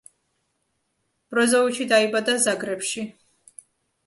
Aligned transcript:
ბროზოვიჩი 1.35 1.87
დაიბადა 1.93 2.39
ზაგრებში. 2.47 3.05